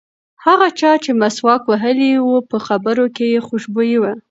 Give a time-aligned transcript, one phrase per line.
[0.45, 4.11] هغه چا چې مسواک وهلی و په خبرو کې یې خوشبويي وه.